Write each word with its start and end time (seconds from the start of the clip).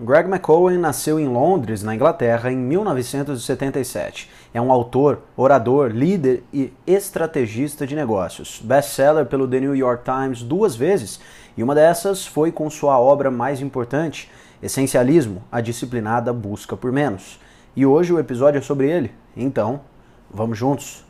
Greg 0.00 0.28
McCowan 0.28 0.78
nasceu 0.78 1.18
em 1.18 1.28
Londres, 1.28 1.82
na 1.82 1.94
Inglaterra, 1.94 2.50
em 2.50 2.56
1977. 2.56 4.30
É 4.52 4.60
um 4.60 4.72
autor, 4.72 5.20
orador, 5.36 5.90
líder 5.90 6.42
e 6.52 6.72
estrategista 6.86 7.86
de 7.86 7.94
negócios. 7.94 8.60
Best-seller 8.62 9.26
pelo 9.26 9.48
The 9.48 9.60
New 9.60 9.76
York 9.76 10.04
Times 10.04 10.42
duas 10.42 10.74
vezes, 10.74 11.20
e 11.56 11.62
uma 11.62 11.74
dessas 11.74 12.26
foi 12.26 12.50
com 12.50 12.68
sua 12.70 12.98
obra 12.98 13.30
mais 13.30 13.60
importante, 13.60 14.30
Essencialismo, 14.62 15.42
a 15.50 15.60
disciplinada 15.60 16.32
busca 16.32 16.76
por 16.76 16.92
menos. 16.92 17.40
E 17.74 17.84
hoje 17.84 18.12
o 18.12 18.20
episódio 18.20 18.58
é 18.58 18.62
sobre 18.62 18.88
ele. 18.88 19.10
Então, 19.36 19.80
vamos 20.32 20.56
juntos. 20.56 21.04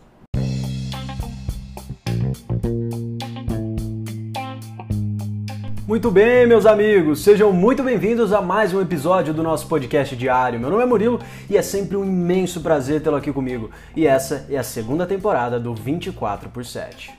Muito 5.86 6.12
bem, 6.12 6.46
meus 6.46 6.64
amigos, 6.64 7.24
sejam 7.24 7.52
muito 7.52 7.82
bem-vindos 7.82 8.32
a 8.32 8.40
mais 8.40 8.72
um 8.72 8.80
episódio 8.80 9.34
do 9.34 9.42
nosso 9.42 9.66
podcast 9.66 10.14
diário. 10.14 10.60
Meu 10.60 10.70
nome 10.70 10.84
é 10.84 10.86
Murilo 10.86 11.18
e 11.50 11.56
é 11.56 11.62
sempre 11.62 11.96
um 11.96 12.04
imenso 12.04 12.60
prazer 12.60 13.02
tê-lo 13.02 13.16
aqui 13.16 13.32
comigo. 13.32 13.68
E 13.96 14.06
essa 14.06 14.46
é 14.48 14.56
a 14.56 14.62
segunda 14.62 15.04
temporada 15.06 15.58
do 15.58 15.74
24 15.74 16.50
por 16.50 16.64
7. 16.64 17.12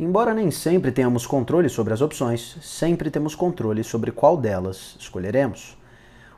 Embora 0.00 0.32
nem 0.32 0.50
sempre 0.50 0.90
tenhamos 0.90 1.26
controle 1.26 1.68
sobre 1.68 1.92
as 1.92 2.00
opções, 2.00 2.56
sempre 2.62 3.10
temos 3.10 3.34
controle 3.34 3.84
sobre 3.84 4.10
qual 4.10 4.38
delas 4.38 4.96
escolheremos. 4.98 5.76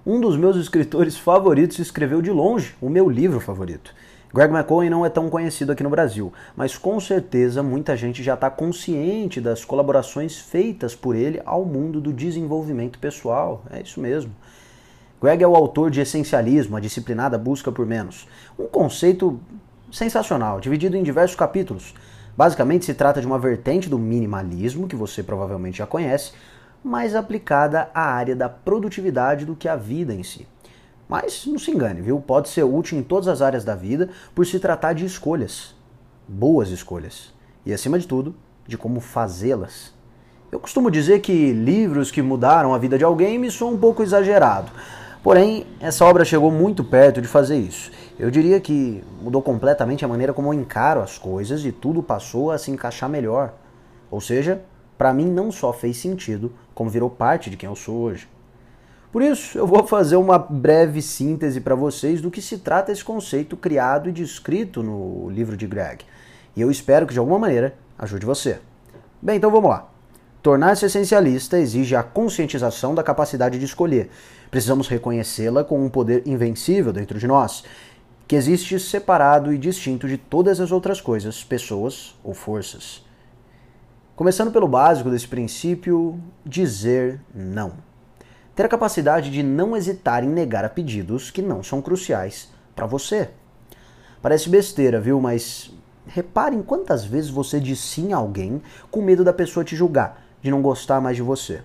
Um 0.05 0.21
dos 0.21 0.37
meus 0.37 0.57
escritores 0.57 1.17
favoritos 1.17 1.79
escreveu 1.79 2.21
de 2.21 2.33
longe 2.33 2.75
o 2.81 2.91
meu 2.91 3.09
livro 3.09 3.39
favorito. 3.39 3.95
Greg 4.34 4.52
McCohen 4.52 4.91
não 4.91 5.06
é 5.06 5.09
tão 5.09 5.30
conhecido 5.30 5.70
aqui 5.70 5.84
no 5.84 5.88
Brasil, 5.88 6.33
mas 6.56 6.77
com 6.77 6.98
certeza 6.98 7.62
muita 7.62 7.97
gente 7.97 8.20
já 8.20 8.34
está 8.34 8.51
consciente 8.51 9.41
das 9.41 9.65
colaborações 9.65 10.37
feitas 10.37 10.92
por 10.92 11.15
ele 11.15 11.41
ao 11.47 11.65
mundo 11.65 12.01
do 12.01 12.12
desenvolvimento 12.12 12.98
pessoal. 12.98 13.62
É 13.70 13.80
isso 13.80 14.00
mesmo. 14.00 14.33
Greg 15.22 15.44
é 15.44 15.47
o 15.47 15.55
autor 15.55 15.89
de 15.89 16.00
Essencialismo, 16.00 16.77
a 16.77 16.81
disciplinada 16.81 17.39
busca 17.39 17.70
por 17.70 17.86
menos. 17.86 18.27
Um 18.59 18.67
conceito 18.67 19.39
sensacional, 19.92 20.59
dividido 20.59 20.97
em 20.97 21.05
diversos 21.05 21.37
capítulos. 21.37 21.94
Basicamente, 22.37 22.87
se 22.87 22.94
trata 22.94 23.20
de 23.20 23.28
uma 23.28 23.39
vertente 23.39 23.89
do 23.89 24.00
minimalismo, 24.00 24.89
que 24.89 24.97
você 24.97 25.22
provavelmente 25.22 25.78
já 25.78 25.87
conhece, 25.87 26.33
mais 26.83 27.14
aplicada 27.14 27.89
à 27.94 28.03
área 28.03 28.34
da 28.34 28.48
produtividade 28.48 29.47
do 29.47 29.55
que 29.55 29.69
à 29.69 29.77
vida 29.77 30.12
em 30.12 30.25
si. 30.25 30.44
Mas 31.15 31.47
não 31.47 31.61
se 31.61 31.70
engane, 31.70 32.01
viu? 32.03 32.19
Pode 32.19 32.48
ser 32.48 32.65
útil 32.65 32.98
em 32.98 33.03
todas 33.05 33.29
as 33.29 33.41
áreas 33.41 33.62
da 33.62 33.77
vida 33.77 34.09
por 34.34 34.45
se 34.45 34.59
tratar 34.59 34.95
de 34.95 35.07
escolhas. 35.07 35.73
Boas 36.27 36.71
escolhas. 36.71 37.33
E 37.65 37.73
acima 37.73 38.01
de 38.01 38.09
tudo, 38.09 38.34
de 38.67 38.77
como 38.77 38.98
fazê-las. 38.98 39.95
Eu 40.51 40.59
costumo 40.59 40.91
dizer 40.91 41.21
que 41.21 41.53
livros 41.53 42.11
que 42.11 42.21
mudaram 42.21 42.75
a 42.75 42.79
vida 42.79 42.98
de 42.98 43.05
alguém 43.05 43.39
me 43.39 43.48
soam 43.48 43.75
um 43.75 43.79
pouco 43.79 44.03
exagerado. 44.03 44.73
Porém, 45.23 45.65
essa 45.79 46.05
obra 46.05 46.25
chegou 46.25 46.51
muito 46.51 46.83
perto 46.83 47.23
de 47.23 47.28
fazer 47.28 47.59
isso. 47.59 47.93
Eu 48.19 48.28
diria 48.28 48.59
que 48.59 49.05
mudou 49.23 49.41
completamente 49.41 50.05
a 50.05 50.09
maneira 50.09 50.33
como 50.33 50.49
eu 50.49 50.55
encaro 50.55 51.01
as 51.01 51.17
coisas 51.17 51.65
e 51.65 51.71
tudo 51.71 52.03
passou 52.03 52.51
a 52.51 52.59
se 52.59 52.73
encaixar 52.73 53.09
melhor. 53.09 53.55
Ou 54.11 54.21
seja, 54.21 54.62
para 54.99 55.15
mim 55.15 55.31
não 55.31 55.53
só 55.53 55.73
fez 55.73 55.97
sentido, 55.97 56.53
como 56.75 56.91
virou 56.91 57.09
parte 57.09 57.51
de 57.51 57.56
quem 57.56 57.69
eu 57.69 57.77
sou 57.77 58.01
hoje. 58.01 58.34
Por 59.15 59.23
isso, 59.23 59.57
eu 59.57 59.65
vou 59.65 59.87
fazer 59.87 60.17
uma 60.17 60.37
breve 60.37 61.01
síntese 61.01 61.61
para 61.61 61.77
vocês 61.77 62.20
do 62.20 62.33
que 62.33 62.43
se 62.43 62.59
trata 62.59 62.91
esse 62.91 63.05
conceito 63.05 63.56
criado 63.56 64.09
e 64.09 64.12
descrito 64.12 64.83
no 64.83 65.31
livro 65.31 65.56
de 65.56 65.69
Greg. 65.69 66.05
E 66.56 66.61
eu 66.61 66.69
espero 66.69 67.06
que 67.06 67.12
de 67.12 67.21
alguma 67.21 67.39
maneira 67.39 67.77
ajude 67.97 68.27
você. 68.27 68.59
Bem, 69.23 69.37
então 69.37 69.53
vamos 69.53 69.71
lá. 69.71 69.89
Tornar-se 70.43 70.87
essencialista 70.87 71.56
exige 71.56 71.95
a 71.95 72.03
conscientização 72.03 72.93
da 72.93 73.05
capacidade 73.05 73.56
de 73.56 73.65
escolher. 73.65 74.11
Precisamos 74.51 74.89
reconhecê-la 74.89 75.62
com 75.62 75.81
um 75.81 75.89
poder 75.89 76.27
invencível 76.27 76.93
dentro 76.93 77.17
de 77.17 77.28
nós, 77.28 77.62
que 78.27 78.34
existe 78.34 78.81
separado 78.81 79.53
e 79.53 79.59
distinto 79.59 80.09
de 80.09 80.19
todas 80.19 80.59
as 80.59 80.72
outras 80.72 81.00
coisas, 81.00 81.44
pessoas 81.44 82.19
ou 82.25 82.34
forças. 82.34 83.06
Começando 84.17 84.50
pelo 84.50 84.67
básico 84.67 85.09
desse 85.09 85.28
princípio, 85.28 86.19
dizer 86.44 87.21
não 87.33 87.94
ter 88.54 88.65
a 88.65 88.69
capacidade 88.69 89.31
de 89.31 89.42
não 89.42 89.76
hesitar 89.76 90.22
em 90.22 90.28
negar 90.28 90.65
a 90.65 90.69
pedidos 90.69 91.31
que 91.31 91.42
não 91.42 91.62
são 91.62 91.82
cruciais 91.82 92.50
para 92.75 92.87
você. 92.87 93.31
Parece 94.22 94.48
besteira, 94.48 95.00
viu? 95.00 95.20
Mas 95.20 95.72
repare 96.06 96.54
em 96.54 96.62
quantas 96.62 97.04
vezes 97.04 97.31
você 97.31 97.59
diz 97.59 97.78
sim 97.81 98.12
a 98.12 98.16
alguém 98.16 98.62
com 98.91 99.03
medo 99.03 99.25
da 99.25 99.32
pessoa 99.32 99.64
te 99.64 99.75
julgar, 99.75 100.22
de 100.41 100.50
não 100.50 100.62
gostar 100.62 101.00
mais 101.00 101.16
de 101.16 101.22
você. 101.22 101.62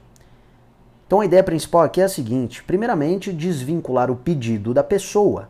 Então 1.06 1.22
a 1.22 1.26
ideia 1.26 1.44
principal 1.44 1.84
aqui 1.84 2.02
é 2.02 2.04
a 2.04 2.10
seguinte: 2.10 2.64
primeiramente, 2.64 3.32
desvincular 3.32 4.12
o 4.12 4.16
pedido 4.16 4.74
da 4.74 4.84
pessoa. 4.84 5.50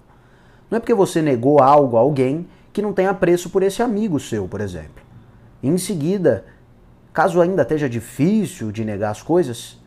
Não 0.70 0.78
é 0.78 0.80
porque 0.80 0.94
você 0.94 1.22
negou 1.22 1.62
algo 1.62 1.98
a 1.98 2.02
alguém 2.02 2.48
que 2.72 2.82
não 2.82 2.94
tem 2.94 3.08
apreço 3.08 3.50
por 3.50 3.64
esse 3.64 3.82
amigo 3.82 4.20
seu, 4.20 4.48
por 4.48 4.62
exemplo. 4.62 5.04
Em 5.64 5.78
seguida, 5.78 6.46
caso 7.12 7.42
ainda 7.42 7.64
esteja 7.64 7.90
difícil 7.90 8.72
de 8.72 8.86
negar 8.86 9.10
as 9.10 9.22
coisas, 9.22 9.79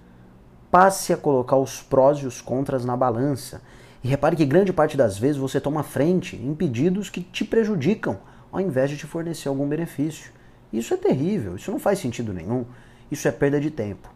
passe 0.72 1.12
a 1.12 1.18
colocar 1.18 1.58
os 1.58 1.82
prós 1.82 2.18
e 2.20 2.26
os 2.26 2.40
contras 2.40 2.82
na 2.82 2.96
balança. 2.96 3.60
E 4.02 4.08
repare 4.08 4.34
que 4.34 4.46
grande 4.46 4.72
parte 4.72 4.96
das 4.96 5.18
vezes 5.18 5.36
você 5.36 5.60
toma 5.60 5.82
frente 5.82 6.34
em 6.34 6.54
pedidos 6.54 7.10
que 7.10 7.20
te 7.20 7.44
prejudicam, 7.44 8.18
ao 8.50 8.58
invés 8.58 8.88
de 8.88 8.96
te 8.96 9.06
fornecer 9.06 9.48
algum 9.48 9.68
benefício. 9.68 10.32
Isso 10.72 10.94
é 10.94 10.96
terrível, 10.96 11.56
isso 11.56 11.70
não 11.70 11.78
faz 11.78 11.98
sentido 11.98 12.32
nenhum, 12.32 12.64
isso 13.10 13.28
é 13.28 13.30
perda 13.30 13.60
de 13.60 13.70
tempo. 13.70 14.08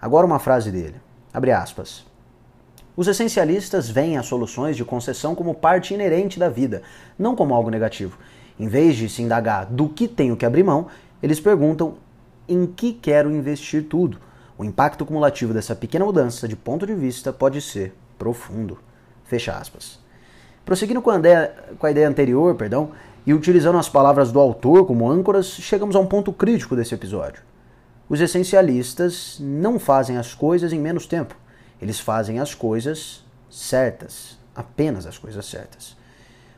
Agora 0.00 0.24
uma 0.24 0.38
frase 0.38 0.70
dele, 0.70 1.00
abre 1.34 1.50
aspas. 1.50 2.06
Os 2.96 3.08
essencialistas 3.08 3.90
veem 3.90 4.16
as 4.16 4.26
soluções 4.26 4.76
de 4.76 4.84
concessão 4.84 5.34
como 5.34 5.52
parte 5.52 5.94
inerente 5.94 6.38
da 6.38 6.48
vida, 6.48 6.82
não 7.18 7.34
como 7.34 7.54
algo 7.54 7.70
negativo. 7.70 8.16
Em 8.58 8.68
vez 8.68 8.94
de 8.94 9.08
se 9.08 9.20
indagar 9.20 9.66
do 9.66 9.88
que 9.88 10.06
tenho 10.06 10.36
que 10.36 10.46
abrir 10.46 10.62
mão, 10.62 10.86
eles 11.20 11.40
perguntam 11.40 11.96
em 12.48 12.66
que 12.66 12.92
quero 12.92 13.32
investir 13.32 13.88
tudo. 13.88 14.18
O 14.58 14.64
impacto 14.64 15.04
cumulativo 15.04 15.52
dessa 15.52 15.76
pequena 15.76 16.04
mudança 16.04 16.48
de 16.48 16.56
ponto 16.56 16.86
de 16.86 16.94
vista 16.94 17.32
pode 17.32 17.60
ser 17.60 17.94
profundo. 18.18 18.78
Fecha 19.24 19.52
aspas. 19.52 19.98
Prosseguindo 20.64 21.02
com 21.02 21.10
a 21.10 21.18
ideia, 21.18 21.54
com 21.78 21.86
a 21.86 21.90
ideia 21.90 22.08
anterior, 22.08 22.54
perdão, 22.54 22.92
e 23.26 23.34
utilizando 23.34 23.78
as 23.78 23.88
palavras 23.88 24.32
do 24.32 24.40
autor 24.40 24.86
como 24.86 25.10
âncoras, 25.10 25.46
chegamos 25.46 25.94
a 25.94 26.00
um 26.00 26.06
ponto 26.06 26.32
crítico 26.32 26.74
desse 26.74 26.94
episódio. 26.94 27.42
Os 28.08 28.20
essencialistas 28.20 29.36
não 29.40 29.78
fazem 29.78 30.16
as 30.16 30.32
coisas 30.32 30.72
em 30.72 30.78
menos 30.78 31.06
tempo. 31.06 31.36
Eles 31.82 32.00
fazem 32.00 32.38
as 32.38 32.54
coisas 32.54 33.24
certas, 33.50 34.38
apenas 34.54 35.06
as 35.06 35.18
coisas 35.18 35.44
certas. 35.44 35.96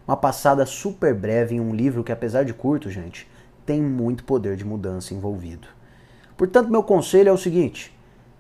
Uma 0.06 0.16
passada 0.16 0.65
super 0.65 1.15
breve 1.15 1.56
em 1.56 1.60
um 1.60 1.75
livro 1.75 2.04
que, 2.04 2.12
apesar 2.12 2.44
de 2.44 2.54
curto, 2.54 2.91
gente, 2.91 3.28
tem 3.66 3.82
muito 3.82 4.25
poder 4.25 4.56
de 4.56 4.65
mudança 4.65 5.12
envolvido. 5.12 5.69
Portanto, 6.38 6.71
meu 6.71 6.84
conselho 6.84 7.28
é 7.28 7.32
o 7.32 7.37
seguinte: 7.37 7.93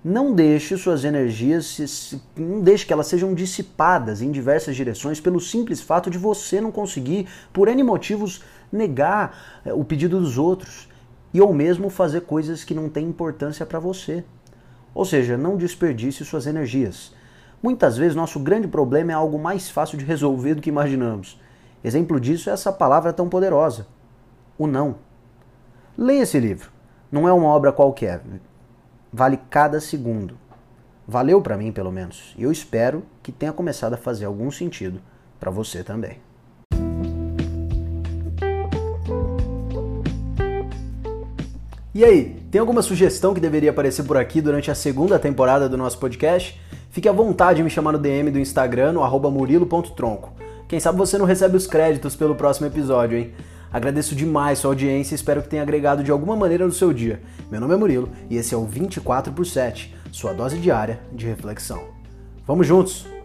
não 0.04 0.32
deixe 0.32 0.76
suas 0.78 1.04
energias, 1.04 2.14
não 2.36 2.60
deixe 2.60 2.86
que 2.86 2.92
elas 2.92 3.08
sejam 3.08 3.34
dissipadas 3.34 4.22
em 4.22 4.30
diversas 4.30 4.76
direções 4.76 5.20
pelo 5.20 5.40
simples 5.40 5.80
fato 5.82 6.08
de 6.08 6.16
você 6.16 6.60
não 6.60 6.70
conseguir, 6.70 7.26
por 7.52 7.66
N 7.66 7.82
motivos, 7.82 8.40
negar 8.70 9.60
eh, 9.64 9.72
o 9.72 9.84
pedido 9.84 10.20
dos 10.20 10.38
outros 10.38 10.88
e 11.34 11.40
ou 11.40 11.52
mesmo 11.52 11.90
fazer 11.90 12.20
coisas 12.20 12.62
que 12.62 12.72
não 12.72 12.88
têm 12.88 13.08
importância 13.08 13.66
para 13.66 13.80
você. 13.80 14.24
Ou 14.94 15.04
seja, 15.04 15.36
não 15.36 15.56
desperdice 15.56 16.24
suas 16.24 16.46
energias. 16.46 17.12
Muitas 17.60 17.96
vezes 17.96 18.14
nosso 18.14 18.38
grande 18.38 18.68
problema 18.68 19.10
é 19.10 19.14
algo 19.14 19.38
mais 19.40 19.68
fácil 19.68 19.98
de 19.98 20.04
resolver 20.04 20.54
do 20.54 20.62
que 20.62 20.70
imaginamos. 20.70 21.40
Exemplo 21.82 22.20
disso 22.20 22.48
é 22.48 22.52
essa 22.52 22.72
palavra 22.72 23.12
tão 23.12 23.28
poderosa: 23.28 23.88
o 24.56 24.68
não. 24.68 24.96
Leia 25.96 26.22
esse 26.22 26.38
livro. 26.38 26.77
Não 27.10 27.26
é 27.26 27.32
uma 27.32 27.48
obra 27.48 27.72
qualquer. 27.72 28.20
Vale 29.10 29.38
cada 29.48 29.80
segundo. 29.80 30.36
Valeu 31.06 31.40
para 31.40 31.56
mim, 31.56 31.72
pelo 31.72 31.90
menos. 31.90 32.34
E 32.36 32.42
eu 32.42 32.52
espero 32.52 33.02
que 33.22 33.32
tenha 33.32 33.52
começado 33.52 33.94
a 33.94 33.96
fazer 33.96 34.26
algum 34.26 34.50
sentido 34.50 35.00
para 35.40 35.50
você 35.50 35.82
também. 35.82 36.18
E 41.94 42.04
aí, 42.04 42.42
tem 42.50 42.60
alguma 42.60 42.82
sugestão 42.82 43.32
que 43.32 43.40
deveria 43.40 43.70
aparecer 43.70 44.04
por 44.04 44.18
aqui 44.18 44.42
durante 44.42 44.70
a 44.70 44.74
segunda 44.74 45.18
temporada 45.18 45.66
do 45.66 45.78
nosso 45.78 45.98
podcast? 45.98 46.60
Fique 46.90 47.08
à 47.08 47.12
vontade 47.12 47.56
de 47.56 47.62
me 47.62 47.70
chamar 47.70 47.92
no 47.92 47.98
DM 47.98 48.30
do 48.30 48.38
Instagram, 48.38 48.92
no 48.92 49.30
murilo.tronco. 49.30 50.34
Quem 50.68 50.78
sabe 50.78 50.98
você 50.98 51.16
não 51.16 51.24
recebe 51.24 51.56
os 51.56 51.66
créditos 51.66 52.14
pelo 52.14 52.34
próximo 52.34 52.66
episódio, 52.66 53.16
hein? 53.16 53.32
Agradeço 53.72 54.14
demais 54.14 54.58
sua 54.58 54.70
audiência 54.70 55.14
e 55.14 55.16
espero 55.16 55.42
que 55.42 55.48
tenha 55.48 55.62
agregado 55.62 56.02
de 56.02 56.10
alguma 56.10 56.36
maneira 56.36 56.66
no 56.66 56.72
seu 56.72 56.92
dia. 56.92 57.20
Meu 57.50 57.60
nome 57.60 57.74
é 57.74 57.76
Murilo 57.76 58.10
e 58.30 58.36
esse 58.36 58.54
é 58.54 58.56
o 58.56 58.64
24 58.64 59.32
por 59.32 59.44
7, 59.44 59.94
sua 60.10 60.32
dose 60.32 60.58
diária 60.58 61.00
de 61.12 61.26
reflexão. 61.26 61.82
Vamos 62.46 62.66
juntos! 62.66 63.17